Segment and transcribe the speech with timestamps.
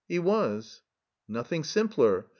[0.07, 0.81] He was.
[1.27, 2.25] Nothing simpler.